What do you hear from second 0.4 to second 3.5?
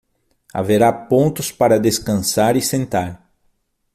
Haverá pontos para descansar e sentar